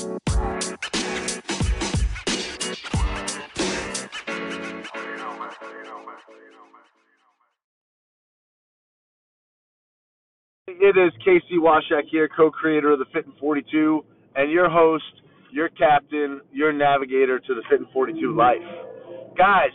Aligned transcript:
It 0.00 0.06
is 10.96 11.10
Casey 11.24 11.58
Washak 11.58 12.02
here, 12.08 12.28
co-creator 12.36 12.92
of 12.92 13.00
the 13.00 13.06
Fit 13.12 13.26
in 13.26 13.32
42, 13.40 14.04
and 14.36 14.52
your 14.52 14.70
host, 14.70 15.02
your 15.50 15.68
captain, 15.70 16.42
your 16.52 16.72
navigator 16.72 17.40
to 17.40 17.54
the 17.54 17.62
Fit 17.68 17.80
in 17.80 17.86
42 17.92 18.36
life. 18.36 18.56
Guys, 19.36 19.72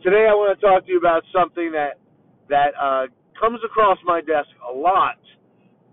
today 0.00 0.28
I 0.30 0.34
want 0.34 0.56
to 0.56 0.64
talk 0.64 0.86
to 0.86 0.92
you 0.92 0.98
about 0.98 1.24
something 1.32 1.72
that 1.72 1.98
that 2.48 2.70
uh, 2.80 3.06
comes 3.40 3.58
across 3.64 3.98
my 4.04 4.20
desk 4.20 4.48
a 4.72 4.72
lot, 4.72 5.18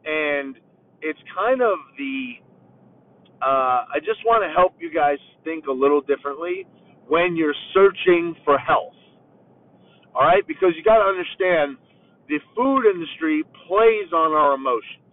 and 0.05 0.57
it's 1.01 1.19
kind 1.35 1.63
of 1.63 1.79
the. 1.97 2.33
Uh, 3.43 3.83
I 3.91 3.99
just 3.99 4.23
want 4.25 4.43
to 4.47 4.53
help 4.55 4.75
you 4.79 4.93
guys 4.93 5.17
think 5.43 5.65
a 5.67 5.71
little 5.71 5.99
differently 5.99 6.65
when 7.07 7.35
you're 7.35 7.55
searching 7.73 8.35
for 8.45 8.57
health. 8.57 8.95
All 10.15 10.21
right, 10.21 10.47
because 10.47 10.69
you 10.77 10.83
got 10.83 10.99
to 10.99 11.09
understand 11.09 11.77
the 12.29 12.39
food 12.55 12.89
industry 12.89 13.43
plays 13.67 14.13
on 14.13 14.31
our 14.31 14.53
emotions. 14.53 15.03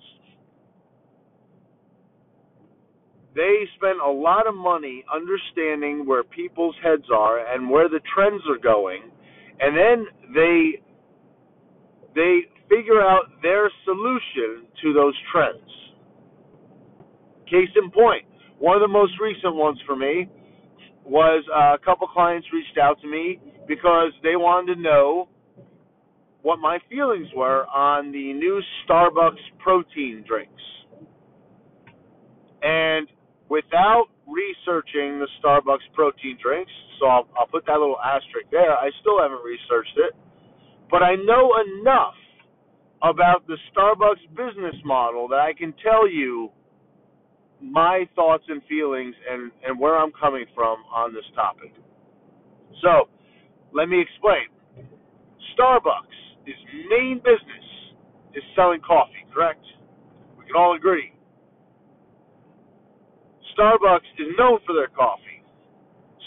They 3.35 3.65
spend 3.77 4.01
a 4.01 4.11
lot 4.11 4.47
of 4.47 4.55
money 4.55 5.05
understanding 5.13 6.07
where 6.07 6.23
people's 6.23 6.75
heads 6.83 7.05
are 7.13 7.53
and 7.53 7.71
where 7.71 7.89
the 7.89 8.01
trends 8.15 8.43
are 8.49 8.59
going, 8.59 9.11
and 9.61 9.77
then 9.77 10.07
they 10.35 10.83
they 12.15 12.41
figure 12.69 13.01
out 13.01 13.27
their 13.43 13.71
solution 13.85 14.67
to 14.83 14.93
those 14.93 15.15
trends. 15.33 15.71
Case 17.47 17.71
in 17.77 17.91
point, 17.91 18.25
one 18.61 18.77
of 18.77 18.83
the 18.83 18.93
most 18.93 19.15
recent 19.21 19.57
ones 19.57 19.81
for 19.87 19.97
me 19.97 20.29
was 21.05 21.43
uh, 21.49 21.75
a 21.75 21.79
couple 21.83 22.07
clients 22.07 22.47
reached 22.53 22.77
out 22.77 23.01
to 23.01 23.09
me 23.09 23.41
because 23.67 24.13
they 24.23 24.37
wanted 24.37 24.75
to 24.75 24.81
know 24.81 25.29
what 26.43 26.59
my 26.59 26.79
feelings 26.91 27.27
were 27.35 27.67
on 27.69 28.13
the 28.13 28.35
new 28.35 28.61
Starbucks 28.85 29.41
protein 29.59 30.23
drinks. 30.29 30.63
And 32.63 33.09
without 33.49 34.07
researching 34.29 35.19
the 35.19 35.29
Starbucks 35.43 35.89
protein 35.95 36.37
drinks, 36.43 36.71
so 37.01 37.07
I'll, 37.07 37.29
I'll 37.39 37.47
put 37.47 37.65
that 37.65 37.81
little 37.81 37.99
asterisk 37.99 38.51
there, 38.51 38.77
I 38.77 38.91
still 39.01 39.21
haven't 39.23 39.41
researched 39.43 39.97
it, 39.97 40.13
but 40.91 41.03
I 41.03 41.15
know 41.17 41.51
enough 41.81 42.15
about 43.03 43.47
the 43.47 43.57
Starbucks 43.73 44.29
business 44.37 44.77
model 44.85 45.29
that 45.29 45.39
I 45.41 45.55
can 45.57 45.73
tell 45.83 46.07
you 46.07 46.51
my 47.63 48.09
thoughts 48.15 48.45
and 48.49 48.63
feelings 48.69 49.15
and, 49.31 49.51
and 49.67 49.79
where 49.79 49.99
I'm 49.99 50.13
coming 50.21 50.47
from 50.55 50.79
on 50.93 51.13
this 51.15 51.25
topic. 51.35 51.73
So, 52.83 53.09
let 53.73 53.89
me 53.89 54.01
explain. 54.01 54.49
Starbucks, 55.59 56.17
its 56.47 56.59
main 56.89 57.19
business 57.19 57.67
is 58.35 58.43
selling 58.57 58.81
coffee, 58.81 59.27
correct? 59.35 59.65
We 60.39 60.47
can 60.47 60.57
all 60.57 60.77
agree. 60.77 61.13
Starbucks 63.59 64.09
is 64.19 64.29
known 64.39 64.59
for 64.67 64.75
their 64.75 64.89
coffee. 64.89 65.43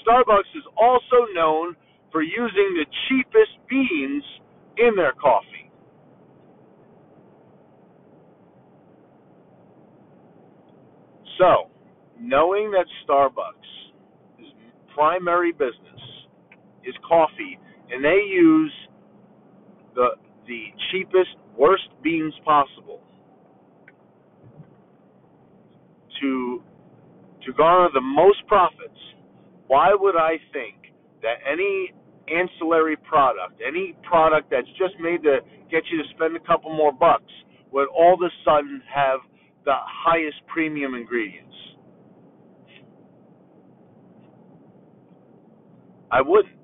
Starbucks 0.06 0.52
is 0.56 0.64
also 0.78 1.26
known 1.34 1.76
for 2.12 2.22
using 2.22 2.76
the 2.78 2.86
cheapest 3.08 3.52
beans 3.70 4.24
in 4.78 4.96
their 4.96 5.14
coffee. 5.14 5.63
So, 11.38 11.70
knowing 12.20 12.72
that 12.72 12.86
Starbucks' 13.08 14.46
primary 14.94 15.52
business 15.52 16.02
is 16.86 16.94
coffee, 17.08 17.60
and 17.92 18.04
they 18.04 18.22
use 18.30 18.74
the 19.96 20.10
the 20.48 20.66
cheapest, 20.92 21.36
worst 21.58 21.88
beans 22.04 22.34
possible 22.44 23.00
to 26.22 26.62
to 27.46 27.54
garner 27.54 27.90
the 27.94 28.02
most 28.02 28.46
profits, 28.48 29.00
why 29.68 29.94
would 29.94 30.16
I 30.16 30.38
think 30.54 30.94
that 31.22 31.40
any 31.50 31.94
ancillary 32.28 32.96
product, 32.98 33.62
any 33.66 33.96
product 34.04 34.50
that's 34.50 34.68
just 34.78 34.96
made 35.00 35.24
to 35.24 35.40
get 35.70 35.84
you 35.92 35.98
to 36.02 36.08
spend 36.16 36.36
a 36.36 36.40
couple 36.40 36.76
more 36.76 36.92
bucks, 36.94 37.32
would 37.72 37.88
all 37.90 38.14
of 38.14 38.22
a 38.22 38.32
sudden 38.46 38.82
have 38.94 39.20
the 39.66 39.76
highest 39.76 40.38
premium 40.52 40.96
ingredients? 40.96 41.56
I 46.12 46.22
wouldn't. 46.22 46.56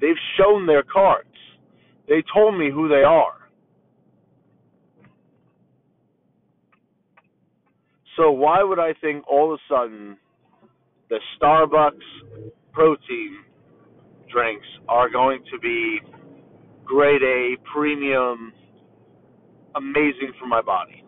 They've 0.00 0.16
shown 0.36 0.66
their 0.66 0.82
cards. 0.82 1.28
They 2.08 2.22
told 2.34 2.58
me 2.58 2.70
who 2.70 2.88
they 2.88 3.02
are. 3.02 3.34
So 8.16 8.32
why 8.32 8.64
would 8.64 8.80
I 8.80 8.94
think 9.00 9.28
all 9.28 9.54
of 9.54 9.60
a 9.60 9.72
sudden 9.72 10.16
the 11.08 11.18
Starbucks 11.40 12.50
protein 12.72 13.38
drinks 14.30 14.66
are 14.88 15.08
going 15.08 15.44
to 15.52 15.58
be 15.60 16.00
grade 16.84 17.22
A, 17.22 17.56
premium, 17.72 18.52
amazing 19.76 20.32
for 20.40 20.46
my 20.46 20.60
body? 20.60 21.04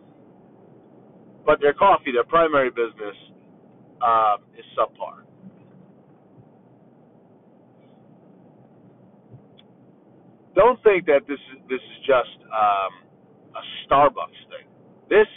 But 1.45 1.61
their 1.61 1.73
coffee, 1.73 2.11
their 2.13 2.23
primary 2.25 2.69
business, 2.69 3.15
uh, 4.01 4.37
is 4.57 4.65
subpar. 4.77 5.23
Don't 10.55 10.81
think 10.83 11.05
that 11.07 11.21
this 11.27 11.39
is 11.53 11.59
this 11.69 11.79
is 11.79 11.97
just 12.05 12.43
um, 12.51 12.93
a 13.55 13.63
Starbucks 13.87 14.41
thing. 14.49 14.67
This 15.09 15.27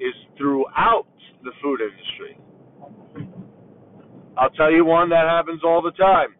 is 0.00 0.14
throughout 0.38 1.06
the 1.44 1.52
food 1.62 1.80
industry. 1.80 2.38
I'll 4.38 4.50
tell 4.50 4.72
you 4.72 4.84
one 4.84 5.10
that 5.10 5.26
happens 5.28 5.62
all 5.64 5.82
the 5.82 5.92
time, 5.92 6.34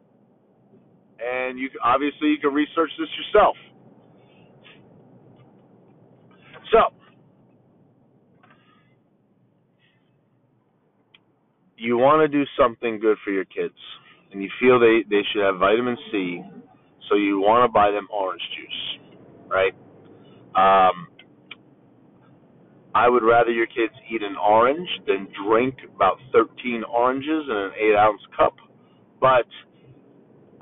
and 1.21 1.59
you 1.59 1.71
obviously 1.85 2.29
you 2.31 2.39
can 2.39 2.55
research 2.55 2.91
this 2.99 3.09
yourself. 3.19 3.57
So, 6.73 6.95
you 11.83 11.99
want 11.99 12.23
to 12.23 12.29
do 12.29 12.45
something 12.57 13.01
good 13.01 13.19
for 13.25 13.33
your 13.33 13.45
kids, 13.45 13.75
and 14.31 14.41
you 14.43 14.49
feel 14.61 14.79
they 14.79 15.03
they 15.11 15.23
should 15.33 15.43
have 15.43 15.59
vitamin 15.59 15.97
C, 16.11 16.41
so 17.09 17.17
you 17.17 17.41
want 17.41 17.69
to 17.69 17.73
buy 17.73 17.91
them 17.91 18.07
orange 18.13 18.43
juice, 18.57 19.19
right? 19.49 19.75
Um, 20.55 21.09
I 22.95 23.09
would 23.09 23.25
rather 23.25 23.51
your 23.51 23.67
kids 23.67 23.93
eat 24.09 24.23
an 24.23 24.37
orange 24.37 24.89
than 25.09 25.27
drink 25.45 25.75
about 25.97 26.19
13 26.33 26.85
oranges 26.85 27.45
in 27.49 27.57
an 27.57 27.71
8 27.77 27.97
ounce 27.97 28.21
cup. 28.37 28.55
But 29.19 29.49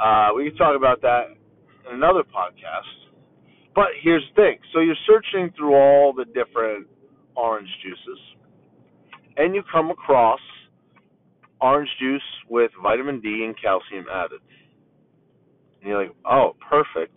uh, 0.02 0.28
we 0.34 0.48
can 0.48 0.56
talk 0.56 0.76
about 0.76 1.02
that 1.02 1.24
in 1.88 1.96
another 1.96 2.22
podcast. 2.22 3.10
But 3.74 3.88
here's 4.02 4.22
the 4.34 4.42
thing 4.42 4.58
so 4.72 4.80
you're 4.80 4.94
searching 5.06 5.52
through 5.56 5.74
all 5.74 6.14
the 6.14 6.24
different 6.24 6.86
orange 7.36 7.68
juices, 7.82 8.20
and 9.36 9.54
you 9.54 9.62
come 9.70 9.90
across 9.90 10.40
orange 11.60 11.90
juice 12.00 12.22
with 12.48 12.70
vitamin 12.82 13.20
D 13.20 13.44
and 13.46 13.54
calcium 13.60 14.06
added. 14.12 14.40
And 15.80 15.88
you're 15.88 16.02
like, 16.02 16.14
oh, 16.24 16.56
perfect. 16.68 17.16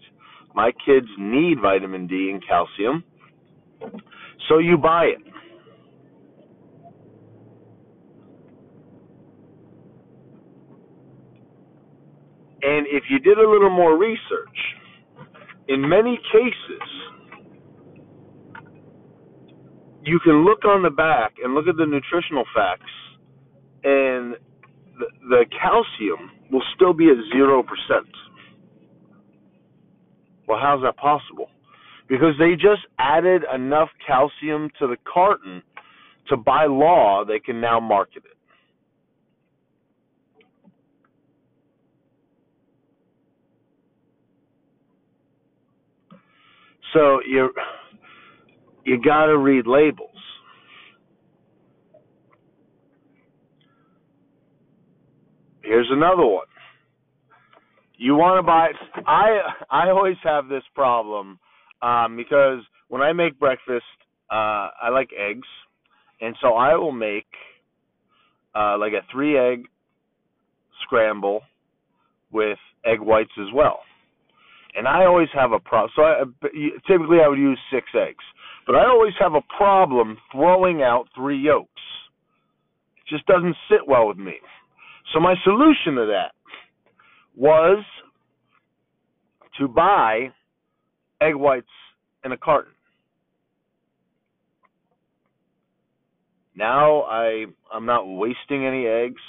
My 0.56 0.72
kids 0.86 1.08
need 1.18 1.60
vitamin 1.62 2.08
D 2.08 2.30
and 2.32 2.46
calcium 2.46 3.04
so 4.50 4.58
you 4.60 4.78
buy 4.78 5.06
it. 5.06 5.22
And 12.66 12.88
if 12.88 13.04
you 13.10 13.20
did 13.20 13.38
a 13.38 13.50
little 13.50 13.70
more 13.70 13.98
research, 13.98 14.20
in 15.68 15.88
many 15.88 16.18
cases, 16.32 16.88
you 20.06 20.20
can 20.24 20.46
look 20.46 20.66
on 20.66 20.82
the 20.84 20.90
back 20.90 21.34
and 21.44 21.54
look 21.54 21.68
at 21.68 21.76
the 21.76 21.86
nutritional 21.86 22.46
facts, 22.56 22.92
and 23.84 24.36
the, 25.00 25.08
the 25.30 25.46
calcium 25.62 26.32
will 26.52 26.64
still 26.76 26.94
be 26.94 27.10
at 27.10 27.18
0%. 27.36 27.64
Well, 30.48 30.60
how's 30.62 30.82
that 30.84 30.98
possible? 30.98 31.48
because 32.10 32.36
they 32.40 32.54
just 32.56 32.82
added 33.00 33.44
enough 33.54 33.90
calcium 34.06 34.70
to 34.80 34.88
the 34.88 34.98
carton 35.12 35.62
to 36.30 36.38
by 36.38 36.66
law 36.66 37.26
they 37.26 37.40
can 37.40 37.62
now 37.62 37.80
market 37.80 38.24
it. 38.26 38.38
So 46.94 47.20
you 47.28 47.52
you 48.86 49.02
got 49.04 49.28
to 49.28 49.38
read 49.38 49.68
labels. 49.68 50.10
Here's 55.64 55.82
another 55.94 56.26
one. 56.26 56.48
You 57.98 58.16
want 58.16 58.40
to 58.40 58.44
buy 58.44 58.70
I 59.08 59.40
I 59.70 59.90
always 59.90 60.18
have 60.24 60.48
this 60.48 60.64
problem 60.76 61.40
um 61.82 62.18
because 62.18 62.60
when 62.90 63.02
I 63.02 63.14
make 63.14 63.40
breakfast, 63.40 63.86
uh 64.30 64.70
I 64.82 64.90
like 64.92 65.10
eggs. 65.18 65.48
And 66.22 66.36
so 66.42 66.56
I 66.56 66.76
will 66.76 66.92
make 66.92 67.28
uh 68.56 68.78
like 68.78 68.94
a 68.94 69.06
3 69.12 69.38
egg 69.38 69.66
scramble 70.84 71.42
with 72.32 72.58
egg 72.86 73.00
whites 73.00 73.32
as 73.40 73.48
well. 73.54 73.80
And 74.76 74.88
I 74.88 75.06
always 75.06 75.30
have 75.34 75.52
a 75.52 75.60
problem. 75.60 75.92
So 75.96 76.02
I, 76.02 76.24
typically 76.88 77.20
I 77.24 77.28
would 77.28 77.38
use 77.38 77.60
six 77.72 77.88
eggs, 77.96 78.24
but 78.66 78.76
I 78.76 78.86
always 78.88 79.14
have 79.20 79.36
a 79.36 79.42
problem 79.56 80.18
throwing 80.32 80.82
out 80.82 81.08
three 81.16 81.38
yolks. 81.38 81.70
It 82.98 83.08
just 83.08 83.26
doesn't 83.28 83.56
sit 83.70 83.88
well 83.88 84.08
with 84.08 84.18
me. 84.18 84.38
So 85.12 85.20
my 85.20 85.36
solution 85.44 85.96
to 85.96 86.06
that 86.08 86.32
was 87.36 87.84
to 89.60 89.68
buy 89.68 90.30
egg 91.22 91.36
whites 91.36 91.68
in 92.24 92.32
a 92.32 92.38
carton. 92.38 92.74
Now 96.56 97.02
I 97.04 97.46
I'm 97.74 97.86
not 97.86 98.08
wasting 98.08 98.66
any 98.66 98.86
eggs. 98.86 99.22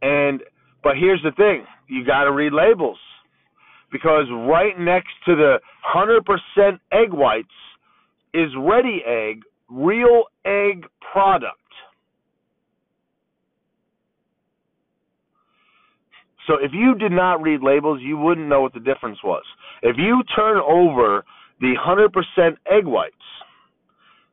And 0.00 0.42
but 0.82 0.96
here's 0.98 1.22
the 1.22 1.32
thing, 1.32 1.64
you 1.88 2.04
got 2.04 2.24
to 2.24 2.32
read 2.32 2.52
labels. 2.52 2.98
Because 3.92 4.24
right 4.48 4.78
next 4.78 5.10
to 5.26 5.36
the 5.36 5.58
100% 5.94 6.78
egg 6.92 7.12
whites 7.12 7.48
is 8.32 8.48
Ready 8.58 9.02
Egg, 9.06 9.42
real 9.68 10.24
egg 10.46 10.86
product. 11.12 11.61
So 16.46 16.54
if 16.60 16.72
you 16.72 16.94
did 16.94 17.12
not 17.12 17.40
read 17.40 17.62
labels, 17.62 18.00
you 18.02 18.16
wouldn't 18.16 18.48
know 18.48 18.60
what 18.62 18.74
the 18.74 18.80
difference 18.80 19.18
was. 19.22 19.44
If 19.82 19.96
you 19.96 20.22
turn 20.34 20.58
over 20.58 21.24
the 21.60 21.74
100% 21.78 22.56
egg 22.70 22.86
whites, 22.86 23.14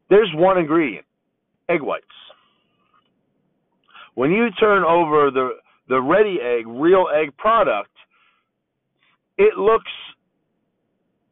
there's 0.09 0.31
one 0.33 0.57
ingredient 0.57 1.05
egg 1.69 1.81
whites. 1.81 2.05
When 4.15 4.31
you 4.31 4.49
turn 4.59 4.83
over 4.83 5.29
the, 5.31 5.49
the 5.87 6.01
ready 6.01 6.39
egg, 6.41 6.65
real 6.67 7.05
egg 7.15 7.37
product, 7.37 7.91
it 9.37 9.57
looks 9.57 9.91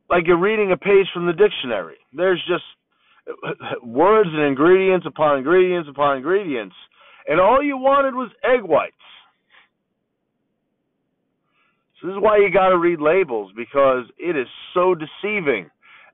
like 0.09 0.23
you're 0.27 0.39
reading 0.39 0.71
a 0.71 0.77
page 0.77 1.07
from 1.13 1.25
the 1.25 1.33
dictionary. 1.33 1.97
There's 2.13 2.41
just 2.47 2.63
words 3.83 4.30
and 4.31 4.44
ingredients 4.44 5.06
upon 5.06 5.39
ingredients 5.39 5.89
upon 5.89 6.18
ingredients. 6.18 6.75
And 7.27 7.41
all 7.41 7.62
you 7.62 7.77
wanted 7.77 8.13
was 8.13 8.31
egg 8.44 8.63
whites. 8.63 8.94
So 11.99 12.07
this 12.07 12.15
is 12.15 12.21
why 12.21 12.38
you 12.38 12.51
got 12.51 12.69
to 12.69 12.77
read 12.77 12.99
labels 13.01 13.51
because 13.55 14.05
it 14.17 14.35
is 14.35 14.47
so 14.73 14.95
deceiving, 14.95 15.69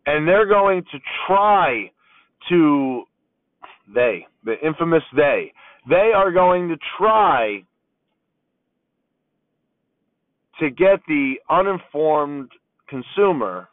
and 0.06 0.27
they're 0.27 0.47
going 0.47 0.83
to 0.91 1.00
try 1.27 1.91
to 2.50 3.03
they 3.94 4.25
the 4.44 4.56
infamous 4.65 5.03
they 5.15 5.51
they 5.89 6.12
are 6.15 6.31
going 6.31 6.69
to 6.69 6.77
try 6.97 7.63
to 10.59 10.69
get 10.69 11.00
the 11.07 11.35
uninformed 11.50 12.50
consumer 12.88 13.68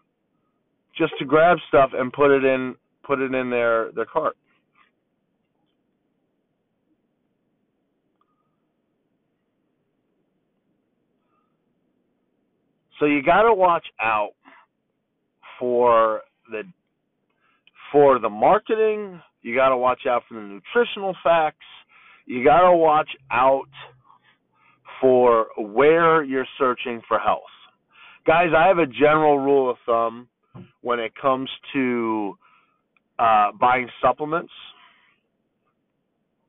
just 0.96 1.12
to 1.18 1.24
grab 1.24 1.58
stuff 1.68 1.90
and 1.94 2.12
put 2.12 2.30
it 2.30 2.44
in 2.44 2.74
put 3.04 3.20
it 3.20 3.32
in 3.34 3.50
their 3.50 3.92
their 3.92 4.06
cart. 4.06 4.36
So 13.00 13.06
you 13.06 13.22
got 13.22 13.42
to 13.42 13.54
watch 13.54 13.86
out 14.00 14.32
for 15.58 16.20
the 16.50 16.62
for 17.90 18.20
the 18.20 18.28
marketing. 18.28 19.20
You 19.42 19.56
got 19.56 19.70
to 19.70 19.76
watch 19.76 20.02
out 20.06 20.22
for 20.28 20.34
the 20.34 20.42
nutritional 20.42 21.16
facts. 21.24 21.64
You 22.26 22.44
got 22.44 22.70
to 22.70 22.76
watch 22.76 23.08
out 23.32 23.68
for 25.00 25.46
where 25.56 26.22
you're 26.22 26.46
searching 26.58 27.00
for 27.08 27.18
health. 27.18 27.40
Guys, 28.26 28.48
I 28.56 28.66
have 28.66 28.78
a 28.78 28.86
general 28.86 29.38
rule 29.38 29.70
of 29.70 29.76
thumb 29.86 30.28
when 30.82 31.00
it 31.00 31.12
comes 31.20 31.48
to 31.72 32.36
uh, 33.18 33.52
buying 33.58 33.88
supplements, 34.02 34.52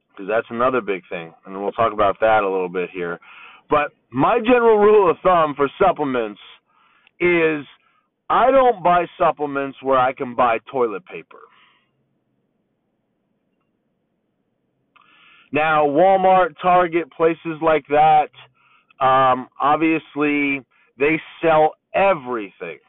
because 0.09 0.29
that's 0.29 0.47
another 0.49 0.81
big 0.81 1.03
thing, 1.09 1.33
and 1.45 1.61
we'll 1.61 1.71
talk 1.71 1.93
about 1.93 2.19
that 2.19 2.43
a 2.43 2.49
little 2.49 2.69
bit 2.69 2.89
here. 2.91 3.19
But 3.71 3.93
my 4.11 4.39
general 4.41 4.79
rule 4.79 5.11
of 5.11 5.17
thumb 5.23 5.55
for 5.57 5.69
supplements 5.83 6.41
is 7.21 7.65
I 8.29 8.51
don't 8.51 8.83
buy 8.83 9.05
supplements 9.19 9.79
where 9.83 9.99
I 9.99 10.13
can 10.13 10.35
buy 10.35 10.59
toilet 10.71 11.05
paper. 11.07 11.39
Now, 15.53 15.85
Walmart, 15.85 16.55
Target, 16.61 17.11
places 17.11 17.61
like 17.61 17.85
that, 17.89 18.29
um, 19.01 19.49
obviously, 19.61 20.65
they 20.99 21.21
sell 21.41 21.75
everything. 21.95 22.79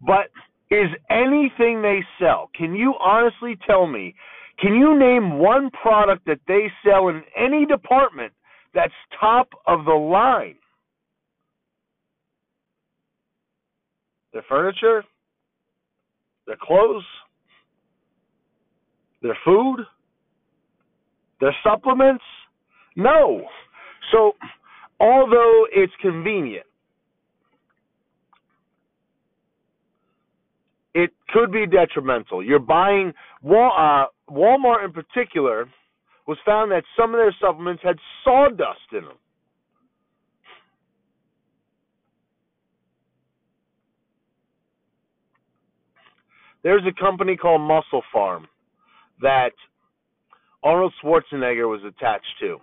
But 0.00 0.30
is 0.70 0.88
anything 1.10 1.82
they 1.82 2.00
sell, 2.20 2.50
can 2.56 2.74
you 2.74 2.94
honestly 3.00 3.58
tell 3.66 3.86
me 3.86 4.14
can 4.58 4.74
you 4.74 4.98
name 4.98 5.38
one 5.38 5.70
product 5.70 6.26
that 6.26 6.40
they 6.46 6.70
sell 6.84 7.08
in 7.08 7.22
any 7.36 7.66
department 7.66 8.32
that's 8.74 8.92
top 9.18 9.48
of 9.66 9.84
the 9.84 9.92
line? 9.92 10.56
Their 14.32 14.44
furniture, 14.48 15.04
their 16.46 16.56
clothes, 16.60 17.04
their 19.20 19.36
food, 19.44 19.80
their 21.40 21.54
supplements? 21.64 22.24
No. 22.96 23.46
So, 24.10 24.32
although 25.00 25.66
it's 25.72 25.92
convenient, 26.00 26.66
it 30.94 31.10
could 31.30 31.50
be 31.50 31.66
detrimental. 31.66 32.42
You're 32.42 32.58
buying 32.58 33.12
uh, 33.44 34.06
Walmart 34.30 34.84
in 34.84 34.92
particular 34.92 35.66
was 36.26 36.38
found 36.46 36.70
that 36.70 36.84
some 36.96 37.10
of 37.14 37.18
their 37.18 37.34
supplements 37.40 37.82
had 37.82 37.96
sawdust 38.24 38.78
in 38.92 39.04
them. 39.04 39.16
There's 46.62 46.82
a 46.86 47.00
company 47.00 47.36
called 47.36 47.60
Muscle 47.60 48.02
Farm 48.12 48.46
that 49.20 49.50
Arnold 50.62 50.94
Schwarzenegger 51.02 51.68
was 51.68 51.80
attached 51.84 52.34
to. 52.40 52.58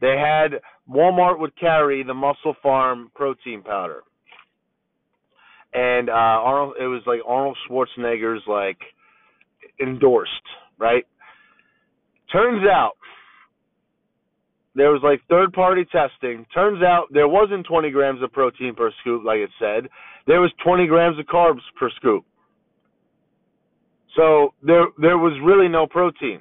They 0.00 0.18
had 0.18 0.60
Walmart 0.90 1.38
would 1.38 1.58
carry 1.58 2.02
the 2.02 2.12
MusclePharm 2.12 3.06
protein 3.14 3.62
powder, 3.62 4.02
and 5.76 6.08
uh, 6.08 6.12
Arnold 6.12 6.74
it 6.80 6.86
was 6.86 7.02
like 7.06 7.20
Arnold 7.26 7.56
Schwarzenegger's 7.68 8.42
like 8.48 8.78
endorsed, 9.80 10.30
right? 10.78 11.04
Turns 12.32 12.66
out 12.66 12.92
there 14.74 14.90
was 14.90 15.02
like 15.04 15.20
third 15.28 15.52
party 15.52 15.84
testing. 15.84 16.46
Turns 16.52 16.82
out 16.82 17.06
there 17.12 17.28
wasn't 17.28 17.66
20 17.66 17.90
grams 17.90 18.22
of 18.22 18.32
protein 18.32 18.74
per 18.74 18.90
scoop, 19.00 19.22
like 19.24 19.38
it 19.38 19.50
said. 19.58 19.88
There 20.26 20.40
was 20.40 20.50
20 20.64 20.86
grams 20.86 21.18
of 21.18 21.26
carbs 21.26 21.60
per 21.78 21.90
scoop. 21.96 22.24
So 24.16 24.54
there 24.62 24.86
there 24.98 25.18
was 25.18 25.38
really 25.44 25.68
no 25.68 25.86
protein. 25.86 26.40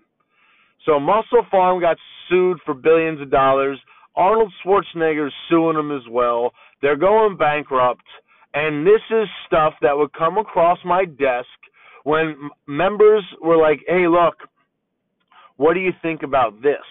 So 0.85 0.93
MusclePharm 0.93 1.81
got 1.81 1.97
sued 2.29 2.59
for 2.65 2.73
billions 2.73 3.21
of 3.21 3.29
dollars. 3.29 3.79
Arnold 4.15 4.53
Schwarzenegger's 4.63 5.33
suing 5.49 5.75
them 5.75 5.91
as 5.91 6.03
well. 6.09 6.53
They're 6.81 6.95
going 6.95 7.35
bankrupt. 7.35 8.03
And 8.55 8.87
this 8.87 9.01
is 9.11 9.27
stuff 9.45 9.73
that 9.81 9.97
would 9.97 10.13
come 10.13 10.37
across 10.37 10.79
my 10.85 11.03
desk 11.03 11.47
when 12.05 12.49
members 12.67 13.23
were 13.41 13.57
like, 13.57 13.83
"Hey, 13.85 14.07
look, 14.07 14.47
what 15.57 15.73
do 15.73 15.81
you 15.81 15.91
think 16.01 16.23
about 16.23 16.61
this?" 16.61 16.85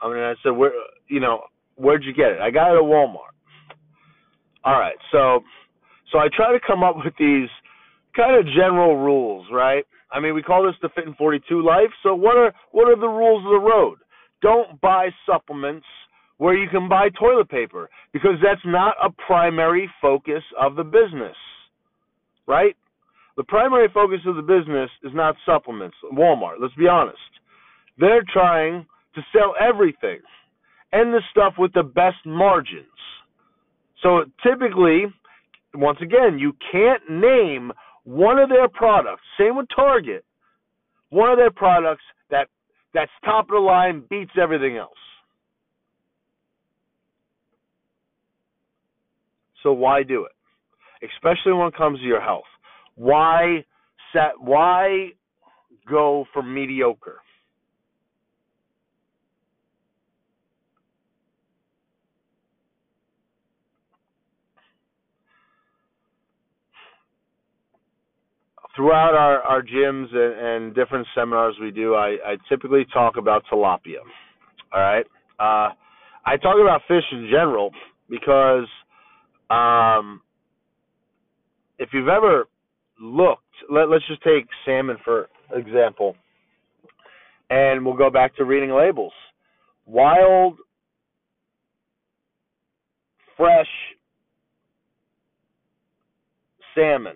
I 0.00 0.08
mean, 0.08 0.22
I 0.22 0.36
said, 0.42 0.50
"Where, 0.50 0.72
you 1.08 1.18
know, 1.18 1.48
where'd 1.74 2.04
you 2.04 2.12
get 2.12 2.30
it?" 2.30 2.40
I 2.40 2.50
got 2.50 2.74
it 2.74 2.76
at 2.76 2.84
Walmart. 2.84 3.34
All 4.64 4.78
right, 4.78 4.96
so, 5.10 5.42
so 6.12 6.18
I 6.18 6.28
try 6.28 6.52
to 6.52 6.60
come 6.60 6.84
up 6.84 6.96
with 6.96 7.16
these 7.16 7.48
kind 8.14 8.36
of 8.36 8.46
general 8.46 8.96
rules, 8.96 9.50
right? 9.50 9.84
I 10.12 10.20
mean, 10.20 10.34
we 10.34 10.42
call 10.42 10.62
this 10.62 10.76
the 10.80 10.88
Fit 10.90 11.06
in 11.06 11.14
42 11.14 11.62
life. 11.62 11.90
So 12.02 12.14
what 12.14 12.36
are 12.36 12.52
what 12.70 12.88
are 12.88 12.96
the 12.96 13.08
rules 13.08 13.44
of 13.44 13.50
the 13.50 13.60
road? 13.60 13.98
Don't 14.42 14.80
buy 14.80 15.10
supplements 15.26 15.86
where 16.38 16.56
you 16.56 16.68
can 16.68 16.88
buy 16.88 17.08
toilet 17.10 17.48
paper 17.48 17.90
because 18.12 18.36
that's 18.42 18.60
not 18.64 18.94
a 19.02 19.10
primary 19.26 19.90
focus 20.00 20.42
of 20.60 20.76
the 20.76 20.84
business 20.84 21.36
right? 22.46 22.74
the 23.38 23.44
primary 23.44 23.86
focus 23.94 24.18
of 24.26 24.34
the 24.34 24.42
business 24.42 24.90
is 25.04 25.12
not 25.14 25.36
supplements. 25.46 25.96
Walmart, 26.12 26.56
let's 26.60 26.74
be 26.74 26.88
honest. 26.88 27.18
They're 27.96 28.24
trying 28.30 28.84
to 29.14 29.22
sell 29.32 29.54
everything 29.60 30.18
and 30.92 31.14
the 31.14 31.20
stuff 31.30 31.54
with 31.56 31.72
the 31.72 31.84
best 31.84 32.16
margins. 32.26 32.86
So 34.02 34.24
typically, 34.42 35.04
once 35.72 35.98
again, 36.02 36.40
you 36.40 36.52
can't 36.72 37.02
name 37.08 37.70
one 38.02 38.38
of 38.38 38.48
their 38.48 38.68
products. 38.68 39.22
Same 39.38 39.56
with 39.56 39.66
Target. 39.74 40.24
One 41.10 41.30
of 41.30 41.38
their 41.38 41.52
products 41.52 42.02
that 42.30 42.48
that's 42.92 43.10
top 43.24 43.44
of 43.44 43.50
the 43.50 43.60
line 43.60 44.02
beats 44.10 44.32
everything 44.40 44.78
else. 44.78 44.98
So 49.62 49.72
why 49.72 50.02
do 50.02 50.24
it? 50.24 50.32
Especially 51.14 51.52
when 51.52 51.68
it 51.68 51.76
comes 51.76 51.98
to 52.00 52.04
your 52.04 52.20
health. 52.20 52.44
Why 52.94 53.64
set 54.12 54.32
why 54.38 55.10
go 55.88 56.24
for 56.32 56.42
mediocre? 56.42 57.20
throughout 68.78 69.12
our, 69.14 69.40
our 69.42 69.60
gyms 69.60 70.06
and, 70.14 70.66
and 70.66 70.74
different 70.74 71.04
seminars 71.12 71.56
we 71.60 71.72
do, 71.72 71.96
I, 71.96 72.16
I 72.24 72.36
typically 72.48 72.86
talk 72.92 73.16
about 73.16 73.42
tilapia. 73.52 73.98
All 74.72 74.80
right. 74.80 75.04
Uh, 75.40 75.74
I 76.24 76.36
talk 76.40 76.58
about 76.60 76.82
fish 76.86 77.02
in 77.10 77.28
general 77.28 77.72
because 78.08 78.68
um, 79.50 80.20
if 81.78 81.90
you've 81.92 82.08
ever 82.08 82.48
looked, 83.00 83.42
let, 83.70 83.88
let's 83.88 84.06
just 84.06 84.22
take 84.22 84.46
salmon 84.64 84.96
for 85.04 85.28
example, 85.54 86.16
and 87.50 87.84
we'll 87.84 87.96
go 87.96 88.10
back 88.10 88.36
to 88.36 88.44
reading 88.44 88.70
labels. 88.70 89.12
Wild, 89.86 90.58
fresh 93.36 93.68
salmon 96.74 97.14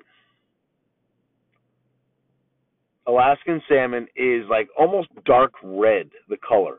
Alaskan 3.06 3.60
salmon 3.68 4.06
is 4.16 4.44
like 4.48 4.68
almost 4.78 5.08
dark 5.24 5.52
red, 5.62 6.10
the 6.28 6.36
color. 6.36 6.78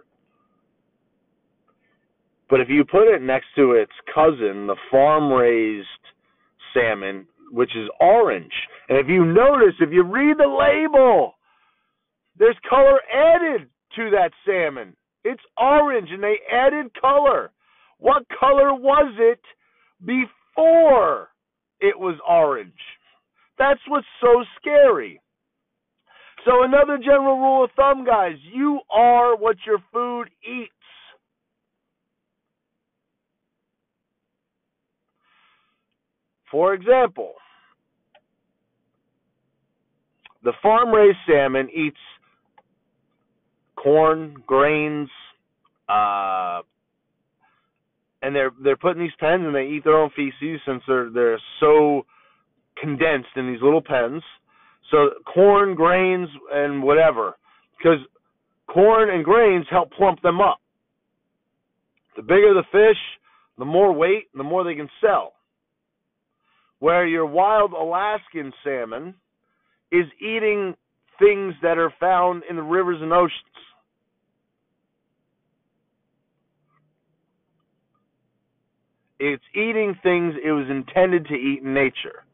But 2.54 2.62
if 2.62 2.70
you 2.70 2.86
put 2.86 3.12
it 3.12 3.24
next 3.24 3.48
to 3.56 3.72
its 3.72 3.94
cousin, 4.14 4.68
the 4.68 4.76
farm 4.92 5.34
raised 5.34 5.88
salmon, 6.72 7.26
which 7.50 7.76
is 7.76 7.90
orange, 8.00 8.54
and 8.88 9.00
if 9.00 9.08
you 9.08 9.26
notice, 9.26 9.74
if 9.80 9.90
you 9.92 10.04
read 10.04 10.38
the 10.38 10.46
label, 10.46 11.34
there's 12.38 12.56
color 12.70 13.00
added 13.12 13.70
to 13.96 14.12
that 14.12 14.30
salmon. 14.46 14.96
It's 15.24 15.42
orange, 15.58 16.10
and 16.12 16.22
they 16.22 16.36
added 16.52 16.94
color. 17.02 17.50
What 17.98 18.22
color 18.40 18.76
was 18.76 19.16
it 19.18 19.42
before 20.06 21.30
it 21.80 21.98
was 21.98 22.20
orange? 22.30 22.72
That's 23.58 23.82
what's 23.88 24.06
so 24.22 24.44
scary. 24.62 25.20
So 26.46 26.62
another 26.62 27.00
general 27.00 27.40
rule 27.40 27.64
of 27.64 27.72
thumb, 27.76 28.06
guys, 28.06 28.36
you 28.54 28.82
are 28.92 29.36
what 29.36 29.56
your 29.66 29.80
food 29.92 30.26
eats. 30.44 30.70
For 36.54 36.76
example, 36.76 37.34
the 40.44 40.54
farm 40.62 40.92
raised 40.92 41.18
salmon 41.28 41.68
eats 41.76 41.98
corn, 43.76 44.36
grains, 44.46 45.10
uh, 45.90 46.62
and 48.22 48.36
they're 48.36 48.52
they're 48.64 48.78
put 48.78 48.96
in 48.96 49.02
these 49.02 49.10
pens 49.20 49.42
and 49.44 49.56
they 49.56 49.66
eat 49.66 49.84
their 49.84 49.98
own 49.98 50.12
feces 50.16 50.62
since 50.64 50.84
they're 50.88 51.10
they're 51.10 51.42
so 51.60 52.06
condensed 52.80 53.36
in 53.36 53.48
these 53.48 53.64
little 53.64 53.82
pens. 53.82 54.22
So 54.92 55.10
corn, 55.34 55.74
grains, 55.74 56.30
and 56.52 56.84
whatever, 56.84 57.34
because 57.80 57.98
corn 58.68 59.10
and 59.10 59.26
grains 59.26 59.66
help 59.72 59.92
plump 59.94 60.22
them 60.22 60.40
up. 60.40 60.60
The 62.16 62.22
bigger 62.22 62.54
the 62.54 62.64
fish, 62.72 63.02
the 63.58 63.66
more 63.66 63.92
weight, 63.92 64.26
the 64.36 64.44
more 64.44 64.64
they 64.64 64.76
can 64.76 64.90
sell. 65.02 65.33
Where 66.84 67.08
your 67.08 67.25
wild 67.25 67.72
Alaskan 67.72 68.52
salmon 68.62 69.16
is 69.90 70.04
eating 70.20 70.75
things 71.18 71.54
that 71.62 71.78
are 71.78 71.94
found 71.98 72.44
in 72.50 72.58
the 72.58 72.62
rivers 72.62 72.98
and 73.02 73.13
oceans. 73.13 73.32
It's 79.18 79.44
eating 79.56 79.96
things 80.04 80.34
it 80.44 80.52
was 80.52 80.68
intended 80.70 81.25
to 81.28 81.36
eat 81.36 81.62
in 81.63 81.74
nature 81.74 82.25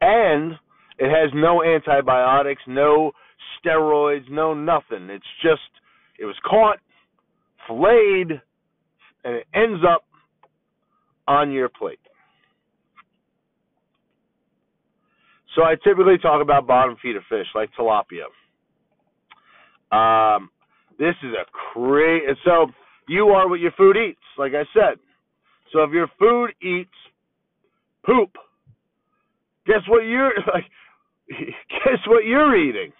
and 0.00 0.52
it 0.98 1.10
has 1.10 1.32
no 1.34 1.64
antibiotics, 1.64 2.62
no 2.68 3.10
steroids, 3.58 4.30
no 4.30 4.54
nothing. 4.54 5.10
It's 5.10 5.24
just 5.42 5.60
it 6.16 6.26
was 6.26 6.36
caught, 6.48 6.78
filleted, 7.66 8.40
and 9.24 9.34
it 9.34 9.46
ends 9.52 9.82
up 9.84 10.04
on 11.26 11.50
your 11.50 11.68
plate. 11.68 11.98
So 15.54 15.62
I 15.62 15.74
typically 15.84 16.18
talk 16.18 16.42
about 16.42 16.66
bottom 16.66 16.96
feeder 17.02 17.24
fish 17.28 17.46
like 17.54 17.70
tilapia. 17.78 18.26
Um, 19.92 20.50
this 20.98 21.14
is 21.22 21.32
a 21.34 21.44
crazy. 21.50 22.26
So 22.44 22.68
you 23.08 23.28
are 23.28 23.48
what 23.48 23.60
your 23.60 23.72
food 23.72 23.96
eats, 23.96 24.20
like 24.38 24.52
I 24.54 24.64
said. 24.72 24.98
So 25.72 25.82
if 25.82 25.90
your 25.90 26.08
food 26.18 26.52
eats 26.62 26.90
poop, 28.04 28.30
Guess 29.66 29.82
what 29.88 30.00
you're 30.00 30.32
like? 30.54 30.64
Guess 31.28 31.98
what 32.06 32.24
you're 32.24 32.56
eating? 32.56 32.92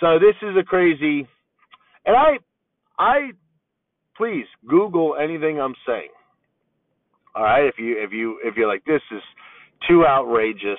So 0.00 0.18
this 0.18 0.34
is 0.42 0.56
a 0.58 0.64
crazy, 0.64 1.28
and 2.06 2.16
I, 2.16 2.38
I, 2.98 3.30
please 4.16 4.46
Google 4.66 5.16
anything 5.20 5.60
I'm 5.60 5.74
saying. 5.86 6.08
All 7.34 7.42
right, 7.42 7.64
if 7.66 7.74
you 7.78 8.02
if 8.02 8.10
you 8.12 8.38
if 8.42 8.56
you're 8.56 8.66
like 8.66 8.84
this 8.86 9.02
is 9.12 9.20
too 9.88 10.06
outrageous, 10.06 10.78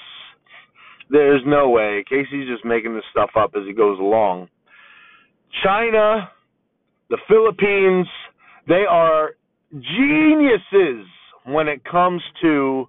there's 1.10 1.42
no 1.46 1.70
way. 1.70 2.04
Casey's 2.08 2.48
just 2.48 2.64
making 2.64 2.96
this 2.96 3.04
stuff 3.12 3.32
up 3.36 3.52
as 3.56 3.64
he 3.68 3.74
goes 3.74 4.00
along. 4.00 4.48
China, 5.64 6.30
the 7.10 7.18
Philippines, 7.28 8.08
they 8.68 8.86
are 8.90 9.32
geniuses 9.74 11.06
when 11.46 11.68
it 11.68 11.84
comes 11.84 12.22
to 12.42 12.88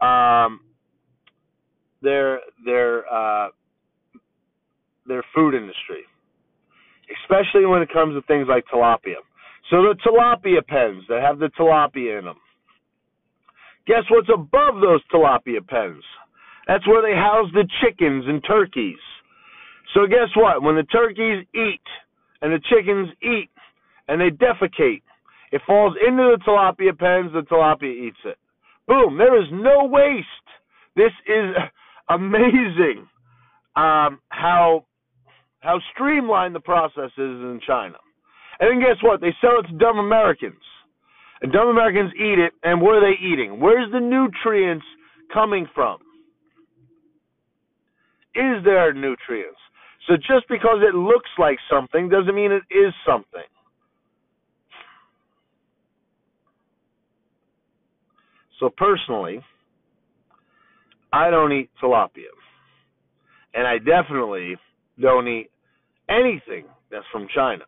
um, 0.00 0.60
their 2.02 2.40
their 2.64 3.12
uh, 3.12 3.48
their 5.06 5.24
food 5.34 5.54
industry, 5.54 6.04
especially 7.22 7.66
when 7.66 7.82
it 7.82 7.88
comes 7.92 8.14
to 8.14 8.22
things 8.26 8.46
like 8.48 8.64
tilapia. 8.72 9.16
So 9.70 9.82
the 9.82 9.96
tilapia 10.06 10.64
pens 10.66 11.04
that 11.08 11.22
have 11.22 11.38
the 11.38 11.50
tilapia 11.58 12.18
in 12.18 12.24
them. 12.26 12.36
Guess 13.88 14.04
what's 14.10 14.28
above 14.32 14.82
those 14.82 15.00
tilapia 15.10 15.66
pens? 15.66 16.04
That's 16.66 16.86
where 16.86 17.00
they 17.00 17.16
house 17.16 17.48
the 17.54 17.66
chickens 17.80 18.24
and 18.28 18.44
turkeys. 18.46 18.98
So 19.94 20.06
guess 20.06 20.28
what? 20.36 20.62
When 20.62 20.76
the 20.76 20.82
turkeys 20.82 21.46
eat 21.54 21.80
and 22.42 22.52
the 22.52 22.60
chickens 22.68 23.08
eat 23.22 23.48
and 24.06 24.20
they 24.20 24.28
defecate, 24.28 25.00
it 25.52 25.62
falls 25.66 25.94
into 26.06 26.36
the 26.36 26.38
tilapia 26.46 26.96
pens. 26.98 27.32
The 27.32 27.40
tilapia 27.50 28.08
eats 28.08 28.18
it. 28.26 28.36
Boom. 28.86 29.16
There 29.16 29.40
is 29.40 29.48
no 29.50 29.84
waste. 29.84 30.26
This 30.94 31.12
is 31.26 31.54
amazing 32.10 33.08
um, 33.74 34.20
how 34.28 34.84
how 35.60 35.80
streamlined 35.94 36.54
the 36.54 36.60
process 36.60 37.10
is 37.16 37.40
in 37.42 37.60
China. 37.66 37.96
And 38.60 38.70
then 38.70 38.80
guess 38.80 39.02
what? 39.02 39.22
They 39.22 39.34
sell 39.40 39.58
it 39.60 39.68
to 39.68 39.78
dumb 39.78 39.98
Americans. 39.98 40.62
And 41.40 41.52
dumb 41.52 41.68
Americans 41.68 42.12
eat 42.16 42.38
it, 42.38 42.52
and 42.62 42.80
what 42.80 42.96
are 42.96 43.00
they 43.00 43.18
eating? 43.24 43.60
Where's 43.60 43.90
the 43.92 44.00
nutrients 44.00 44.84
coming 45.32 45.66
from? 45.74 45.98
Is 48.34 48.64
there 48.64 48.92
nutrients? 48.92 49.58
So 50.08 50.16
just 50.16 50.48
because 50.48 50.78
it 50.82 50.94
looks 50.94 51.28
like 51.38 51.58
something 51.70 52.08
doesn't 52.08 52.34
mean 52.34 52.50
it 52.50 52.62
is 52.74 52.92
something. 53.06 53.46
So 58.58 58.70
personally, 58.76 59.40
I 61.12 61.30
don't 61.30 61.52
eat 61.52 61.70
tilapia. 61.82 62.32
And 63.54 63.66
I 63.66 63.78
definitely 63.78 64.56
don't 65.00 65.28
eat 65.28 65.50
anything 66.08 66.64
that's 66.90 67.04
from 67.12 67.28
China. 67.34 67.64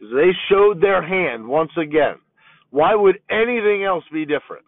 They 0.00 0.30
showed 0.50 0.80
their 0.80 1.06
hand 1.06 1.46
once 1.46 1.70
again. 1.80 2.16
Why 2.74 2.92
would 2.96 3.20
anything 3.30 3.84
else 3.84 4.02
be 4.12 4.26
different? 4.26 4.64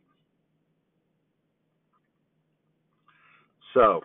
So, 3.74 4.02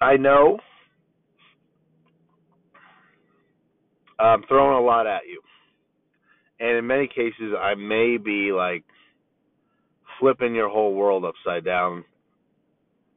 I 0.00 0.16
know 0.16 0.60
I'm 4.20 4.44
throwing 4.46 4.78
a 4.78 4.86
lot 4.86 5.08
at 5.08 5.22
you. 5.28 5.42
And 6.60 6.78
in 6.78 6.86
many 6.86 7.08
cases, 7.08 7.54
I 7.60 7.74
may 7.74 8.18
be 8.18 8.52
like 8.52 8.84
flipping 10.20 10.54
your 10.54 10.68
whole 10.68 10.94
world 10.94 11.24
upside 11.24 11.64
down. 11.64 12.04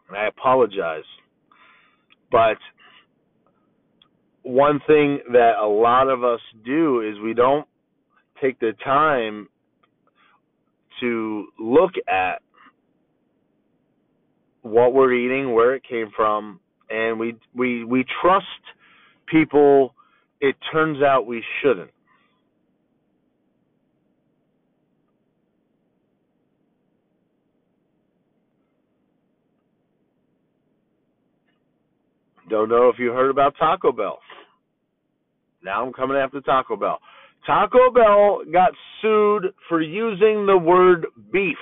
And 0.10 0.18
I 0.18 0.26
apologize. 0.30 1.04
But 2.32 2.58
one 4.48 4.80
thing 4.88 5.20
that 5.34 5.58
a 5.62 5.68
lot 5.68 6.08
of 6.08 6.24
us 6.24 6.40
do 6.66 7.02
is 7.02 7.20
we 7.22 7.34
don't 7.34 7.68
take 8.42 8.58
the 8.60 8.72
time 8.84 9.50
to 11.02 11.48
look 11.60 11.92
at 12.08 12.42
what 14.62 14.94
we're 14.94 15.14
eating, 15.14 15.54
where 15.54 15.76
it 15.76 15.84
came 15.88 16.10
from, 16.16 16.60
and 16.90 17.20
we 17.20 17.36
we 17.56 17.84
we 17.84 18.06
trust 18.22 18.46
people 19.26 19.94
it 20.40 20.56
turns 20.72 21.02
out 21.02 21.28
we 21.28 21.44
shouldn't. 21.62 21.92
Don't 32.50 32.70
know 32.70 32.88
if 32.88 32.98
you 32.98 33.12
heard 33.12 33.30
about 33.30 33.56
Taco 33.60 33.92
Bell. 33.92 34.20
Now 35.64 35.86
I'm 35.86 35.94
coming 35.94 36.18
after 36.18 36.42
Taco 36.42 36.76
Bell. 36.76 37.00
Taco 37.46 37.92
Bell 37.92 38.42
got 38.52 38.72
sued 39.02 39.54
for 39.70 39.82
using 39.82 40.46
the 40.46 40.58
word 40.58 41.06
beef. 41.32 41.58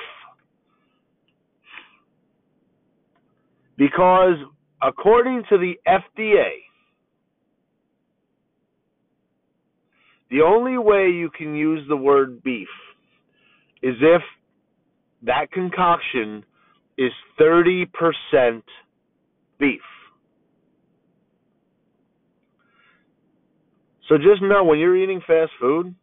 Because 3.78 4.36
according 4.82 5.44
to 5.50 5.58
the 5.58 5.74
FDA, 5.88 6.50
the 10.30 10.42
only 10.42 10.78
way 10.78 11.10
you 11.10 11.30
can 11.30 11.56
use 11.56 11.86
the 11.88 11.98
word 11.98 12.42
beef 12.44 12.68
is 13.82 13.96
if 14.02 14.22
that 15.24 15.52
concoction 15.52 16.44
is 16.98 17.12
30% 17.40 17.86
beef. 19.60 19.82
So 24.08 24.18
just 24.18 24.42
know 24.42 24.64
when 24.64 24.80
you're 24.80 24.96
eating 24.98 25.22
fast 25.26 25.52
food, 25.60 25.94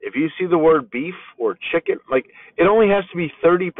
if 0.00 0.14
you 0.14 0.28
see 0.38 0.46
the 0.46 0.58
word 0.58 0.90
beef 0.90 1.14
or 1.38 1.56
chicken, 1.72 1.98
like 2.10 2.26
it 2.56 2.64
only 2.64 2.88
has 2.88 3.04
to 3.10 3.16
be 3.16 3.32
30%. 3.44 3.72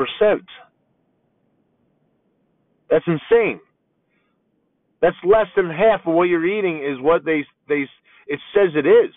That's 2.90 3.04
insane. 3.06 3.60
That's 5.00 5.16
less 5.24 5.46
than 5.56 5.68
half 5.68 6.00
of 6.06 6.14
what 6.14 6.24
you're 6.24 6.46
eating 6.46 6.78
is 6.78 6.98
what 7.00 7.24
they 7.24 7.44
they 7.68 7.84
it 8.26 8.40
says 8.54 8.70
it 8.74 8.86
is. 8.86 9.12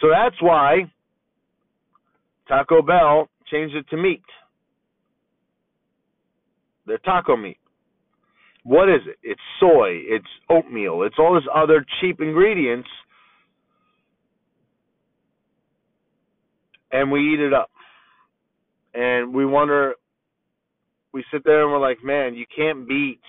So 0.00 0.08
that's 0.08 0.40
why 0.40 0.90
Taco 2.48 2.82
Bell 2.82 3.28
changed 3.50 3.74
it 3.74 3.88
to 3.90 3.96
meat. 3.96 4.22
They're 6.86 6.98
taco 6.98 7.36
meat. 7.36 7.58
What 8.66 8.88
is 8.88 9.02
it? 9.06 9.16
It's 9.22 9.40
soy, 9.60 9.90
it's 10.08 10.26
oatmeal, 10.50 11.04
it's 11.04 11.14
all 11.20 11.34
this 11.34 11.44
other 11.54 11.86
cheap 12.00 12.20
ingredients. 12.20 12.88
And 16.90 17.12
we 17.12 17.32
eat 17.32 17.38
it 17.38 17.54
up. 17.54 17.70
And 18.92 19.32
we 19.32 19.46
wonder, 19.46 19.94
we 21.12 21.24
sit 21.32 21.44
there 21.44 21.62
and 21.62 21.70
we're 21.70 21.78
like, 21.78 21.98
man, 22.02 22.34
you 22.34 22.44
can't 22.56 22.88
beat 22.88 23.20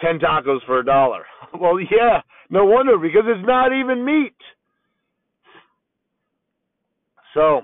10 0.00 0.20
tacos 0.20 0.64
for 0.64 0.78
a 0.78 0.84
dollar. 0.84 1.24
well, 1.60 1.80
yeah, 1.80 2.20
no 2.50 2.66
wonder, 2.66 2.96
because 2.98 3.24
it's 3.26 3.44
not 3.44 3.72
even 3.72 4.04
meat. 4.04 4.36
So, 7.34 7.62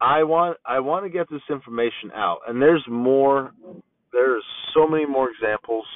I 0.00 0.22
want 0.22 0.58
I 0.64 0.78
want 0.80 1.04
to 1.04 1.10
get 1.10 1.28
this 1.30 1.42
information 1.50 2.12
out, 2.14 2.40
and 2.46 2.60
there's 2.62 2.84
more. 2.88 3.52
There's 4.12 4.44
so 4.74 4.86
many 4.86 5.06
more 5.06 5.28
examples. 5.30 5.86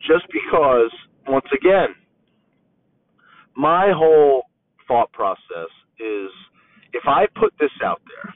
Just 0.00 0.26
because, 0.32 0.90
once 1.28 1.46
again, 1.56 1.88
my 3.56 3.92
whole 3.96 4.44
thought 4.86 5.10
process 5.12 5.70
is 5.98 6.28
if 6.92 7.04
I 7.06 7.26
put 7.38 7.54
this 7.58 7.70
out 7.82 8.02
there, 8.06 8.34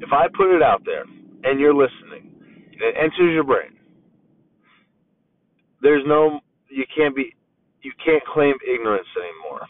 if 0.00 0.12
I 0.12 0.26
put 0.36 0.54
it 0.54 0.62
out 0.62 0.82
there 0.86 1.04
and 1.44 1.60
you're 1.60 1.74
listening, 1.74 2.32
and 2.72 2.82
it 2.82 2.94
enters 2.96 3.32
your 3.34 3.44
brain, 3.44 3.78
there's 5.82 6.04
no 6.06 6.40
you 6.70 6.84
can't 6.96 7.14
be 7.14 7.34
you 7.84 7.92
can't 8.04 8.24
claim 8.24 8.54
ignorance 8.66 9.06
anymore. 9.16 9.66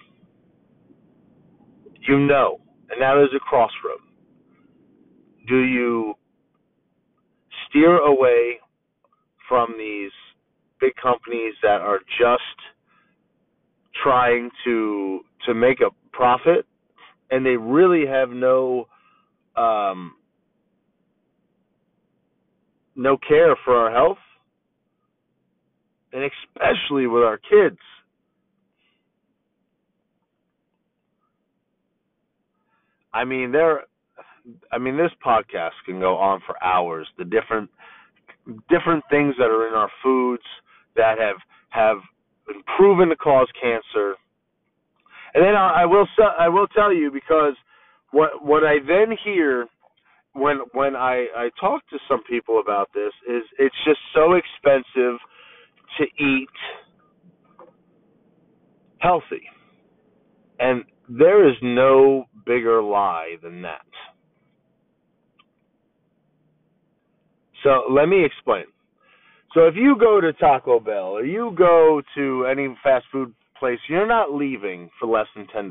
You 2.09 2.19
know, 2.19 2.61
and 2.91 3.01
now 3.01 3.17
there's 3.17 3.35
a 3.35 3.41
crossroad. 3.41 3.99
Do 5.49 5.59
you 5.59 6.15
steer 7.69 7.99
away 7.99 8.61
from 9.49 9.75
these 9.77 10.13
big 10.81 10.93
companies 11.03 11.55
that 11.63 11.81
are 11.81 11.99
just 12.19 12.43
trying 14.03 14.51
to 14.65 15.21
to 15.47 15.55
make 15.55 15.81
a 15.81 15.91
profit 16.13 16.67
and 17.31 17.45
they 17.45 17.57
really 17.57 18.07
have 18.07 18.31
no 18.31 18.87
um, 19.57 20.15
no 22.97 23.17
care 23.17 23.57
for 23.65 23.77
our 23.77 23.91
health 23.91 24.19
and 26.13 26.23
especially 26.23 27.07
with 27.07 27.23
our 27.23 27.39
kids. 27.39 27.79
I 33.15 33.25
mean, 33.25 33.53
there. 33.53 33.83
I 34.71 34.77
mean, 34.77 34.99
this 34.99 35.13
podcast 35.25 35.71
can 35.87 36.01
go 36.01 36.17
on 36.19 36.41
for 36.47 36.63
hours. 36.63 37.07
The 37.17 37.25
different 37.25 37.71
different 38.69 39.05
things 39.11 39.35
that 39.39 39.45
are 39.45 39.69
in 39.69 39.75
our 39.75 39.91
foods 40.03 40.43
that 40.97 41.19
have 41.19 41.37
have 41.71 41.97
been 42.47 42.63
proven 42.77 43.09
to 43.09 43.17
cause 43.17 43.49
cancer. 43.61 44.17
And 45.33 45.43
then 45.43 45.55
I, 45.55 45.83
I 45.83 45.87
will 45.87 46.07
I 46.39 46.49
will 46.49 46.67
tell 46.69 46.93
you 46.93 47.11
because 47.11 47.55
what 48.11 48.45
what 48.45 48.65
I 48.65 48.77
then 48.87 49.17
hear 49.25 49.67
when 50.35 50.59
when 50.73 50.95
I 50.95 51.27
I 51.37 51.51
talk 51.59 51.89
to 51.91 51.99
some 52.09 52.23
people 52.29 52.61
about 52.61 52.91
this 52.95 53.13
is 53.29 53.43
it's 53.59 53.75
just 53.87 54.01
so 54.15 54.35
expensive 54.35 55.19
to 55.99 56.05
eat 56.23 56.49
healthy. 58.99 59.43
And 60.59 60.85
there 61.09 61.49
is 61.49 61.57
no 61.63 62.25
bigger 62.47 62.83
lie 62.83 63.37
than 63.43 63.63
that. 63.63 63.87
So 67.63 67.85
let 67.91 68.09
me 68.09 68.25
explain. 68.25 68.65
So 69.55 69.67
if 69.67 69.75
you 69.77 69.97
go 69.99 70.21
to 70.21 70.33
Taco 70.33 70.81
Bell 70.81 71.17
or 71.17 71.25
you 71.25 71.55
go 71.57 72.03
to 72.17 72.47
any 72.47 72.77
fast 72.83 73.07
food 73.13 73.33
place, 73.59 73.79
you're 73.89 74.07
not 74.07 74.33
leaving 74.33 74.91
for 74.99 75.07
less 75.07 75.27
than 75.37 75.47
$10. 75.47 75.71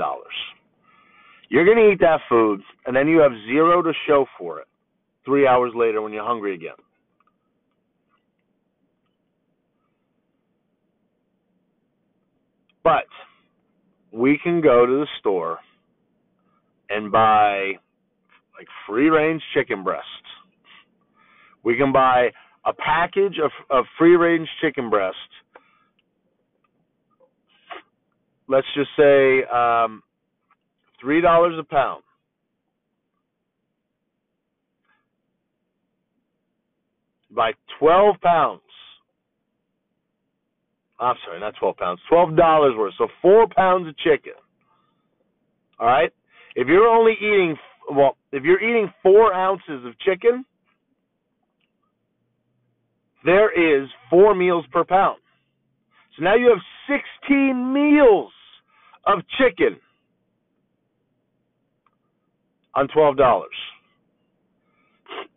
You're 1.50 1.66
going 1.66 1.78
to 1.78 1.92
eat 1.92 2.00
that 2.00 2.22
food 2.30 2.62
and 2.86 2.96
then 2.96 3.08
you 3.08 3.20
have 3.20 3.32
zero 3.46 3.82
to 3.82 3.92
show 4.08 4.26
for 4.40 4.60
it 4.60 4.68
3 5.26 5.46
hours 5.48 5.74
later 5.76 6.02
when 6.02 6.14
you're 6.14 6.26
hungry 6.26 6.56
again. 6.56 6.76
But 12.84 13.06
we 14.14 14.40
can 14.42 14.62
go 14.62 14.86
to 14.86 14.92
the 14.92 15.08
store 15.20 15.58
and 16.90 17.12
buy 17.12 17.74
like 18.58 18.68
free 18.88 19.10
range 19.10 19.42
chicken 19.54 19.84
breasts. 19.84 20.08
We 21.64 21.76
can 21.76 21.92
buy 21.92 22.30
a 22.66 22.74
package 22.74 23.40
of, 23.44 23.52
of 23.72 23.86
free 23.98 24.16
range 24.16 24.48
chicken 24.62 24.90
breast. 24.90 25.18
Let's 28.48 28.68
just 28.76 28.90
say 28.98 29.44
um, 29.46 30.04
three 31.02 31.20
dollars 31.20 31.56
a 31.58 31.64
pound. 31.64 32.04
Buy 37.32 37.54
twelve 37.80 38.18
pounds 38.22 38.62
I'm 41.04 41.16
sorry, 41.26 41.40
not 41.40 41.56
12 41.60 41.78
pounds, 41.78 42.00
$12 42.12 42.78
worth. 42.78 42.94
So 42.98 43.08
four 43.22 43.48
pounds 43.56 43.88
of 43.88 43.98
chicken. 43.98 44.34
All 45.80 45.88
right? 45.88 46.12
If 46.56 46.68
you're 46.68 46.88
only 46.88 47.14
eating, 47.20 47.58
well, 47.92 48.18
if 48.32 48.44
you're 48.44 48.62
eating 48.62 48.92
four 49.02 49.34
ounces 49.34 49.86
of 49.86 49.98
chicken, 50.00 50.46
there 53.26 53.52
is 53.52 53.90
four 54.10 54.36
meals 54.36 54.66
per 54.72 54.84
pound. 54.84 55.20
So 56.18 56.24
now 56.24 56.36
you 56.36 56.50
have 56.50 57.00
16 57.28 57.74
meals 57.74 58.32
of 59.06 59.20
chicken 59.38 59.78
on 62.76 62.88
$12. 62.88 63.44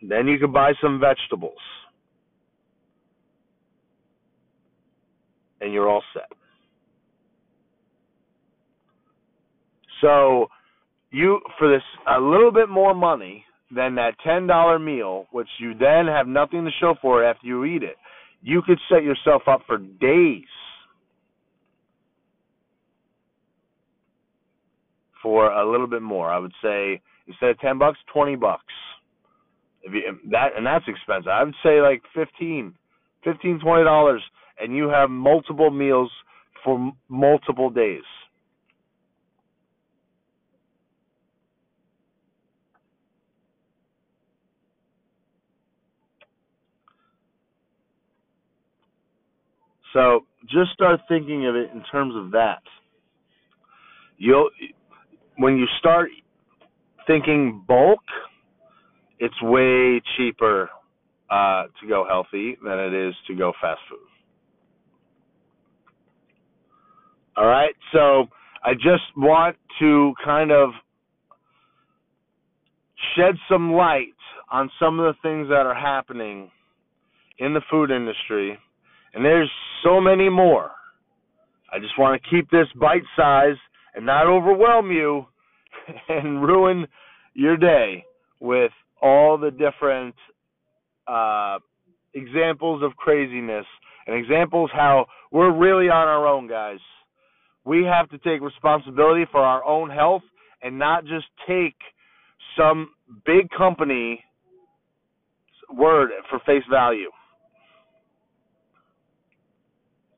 Then 0.03 0.27
you 0.27 0.39
can 0.39 0.53
buy 0.53 0.73
some 0.83 1.01
vegetables. 1.01 1.59
And 5.67 5.75
you're 5.75 5.91
all 5.91 6.05
set. 6.15 6.31
So 10.01 10.47
you 11.11 11.41
for 11.59 11.69
this 11.69 11.83
a 12.07 12.21
little 12.21 12.53
bit 12.53 12.69
more 12.69 12.95
money 12.95 13.45
than 13.75 13.97
that 13.97 14.13
ten 14.25 14.47
dollar 14.47 14.79
meal, 14.79 15.27
which 15.33 15.49
you 15.59 15.75
then 15.75 16.07
have 16.07 16.29
nothing 16.29 16.65
to 16.65 16.71
show 16.79 16.95
for 17.03 17.25
after 17.25 17.49
you 17.49 17.65
eat 17.65 17.83
it, 17.83 17.97
you 18.43 18.63
could 18.65 18.79
set 18.89 19.03
yourself 19.03 19.43
up 19.49 19.63
for 19.67 19.79
days 19.79 20.45
for 25.21 25.51
a 25.51 25.69
little 25.69 25.89
bit 25.89 26.03
more. 26.03 26.31
I 26.31 26.39
would 26.39 26.55
say 26.63 27.01
instead 27.27 27.51
of 27.51 27.59
ten 27.59 27.77
bucks, 27.77 27.99
twenty 28.13 28.37
bucks. 28.37 28.63
If 29.83 29.95
you 29.95 30.03
that 30.31 30.51
and 30.57 30.65
that's 30.65 30.85
expensive. 30.87 31.27
I 31.27 31.43
would 31.43 31.57
say 31.65 31.81
like 31.81 32.03
fifteen, 32.15 32.75
fifteen, 33.25 33.59
twenty 33.59 33.83
dollars, 33.83 34.23
and 34.61 34.75
you 34.77 34.89
have 34.89 35.11
multiple 35.11 35.71
meals 35.71 36.11
for 36.65 36.77
m- 36.77 36.93
multiple 37.09 37.71
days. 37.71 38.03
So 49.93 50.27
just 50.49 50.73
start 50.73 51.01
thinking 51.09 51.47
of 51.47 51.57
it 51.57 51.71
in 51.73 51.83
terms 51.91 52.15
of 52.17 52.33
that. 52.33 52.63
You'll 54.19 54.51
when 55.39 55.57
you 55.57 55.67
start 55.79 56.11
thinking 57.07 57.65
bulk, 57.67 58.01
it's 59.19 59.41
way 59.43 60.03
cheaper 60.17 60.71
uh, 61.31 61.65
to 61.81 61.89
go 61.89 62.07
healthy 62.09 62.57
than 62.65 62.79
it 62.79 62.95
is 62.95 63.15
to 63.29 63.35
go 63.35 63.53
fast 63.61 63.81
food. 63.89 64.16
All 67.37 67.47
right, 67.47 67.75
so 67.93 68.29
I 68.65 68.73
just 68.75 69.05
want 69.15 69.57
to 69.81 70.15
kind 70.25 70.51
of 70.51 70.71
shed 73.15 73.35
some 73.47 73.73
light 73.73 74.15
on 74.51 74.71
some 74.81 74.99
of 74.99 75.15
the 75.15 75.21
things 75.21 75.49
that 75.49 75.67
are 75.67 75.75
happening 75.75 76.51
in 77.39 77.53
the 77.53 77.61
food 77.71 77.91
industry, 77.91 78.59
and 79.13 79.23
there's 79.23 79.51
so 79.85 80.01
many 80.01 80.31
more. 80.31 80.71
I 81.71 81.79
just 81.79 81.99
want 81.99 82.23
to 82.23 82.31
keep 82.31 82.51
this 82.51 82.69
bite 82.81 83.03
size 83.17 83.57
and 83.95 84.07
not 84.07 84.27
overwhelm 84.27 84.91
you 84.91 85.27
and 86.09 86.43
ruin 86.43 86.87
your 87.35 87.59
day 87.59 88.05
with 88.41 88.73
all 89.03 89.37
the 89.37 89.51
different 89.51 90.15
uh, 91.07 91.59
examples 92.15 92.83
of 92.83 92.97
craziness 92.97 93.67
and 94.07 94.17
examples 94.17 94.71
how 94.73 95.07
we're 95.31 95.53
really 95.53 95.91
on 95.91 96.09
our 96.09 96.27
own, 96.27 96.49
guys. 96.49 96.79
We 97.67 97.85
have 97.85 98.09
to 98.11 98.19
take 98.19 98.41
responsibility 98.41 99.27
for 99.31 99.41
our 99.41 99.65
own 99.65 99.91
health 99.91 100.23
and 100.63 100.79
not 100.79 101.05
just 101.05 101.27
take 101.49 101.75
some 102.57 102.91
big 103.27 103.51
company 103.51 104.23
word 105.69 106.11
for 106.31 106.39
face 106.47 106.63
value. 106.71 107.11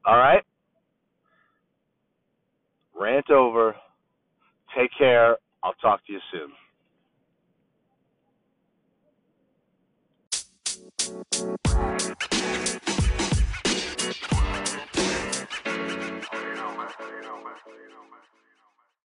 All 0.05 0.19
right? 0.19 0.45
Rant 2.99 3.31
over. 3.31 3.75
Take 4.77 4.91
care. 4.99 5.39
I'll 5.63 5.73
talk 5.75 6.01
to 6.07 6.13
you 6.13 6.21
soon. 6.31 6.53